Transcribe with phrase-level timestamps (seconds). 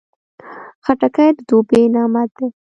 [0.85, 2.47] خټکی د دوبی نعمت دی.